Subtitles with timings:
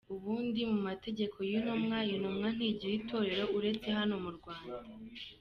[0.15, 4.77] Ubundi mu mategeko y’Intumwa, Intumwa ntigira itorero uretse hano mu Rwanda.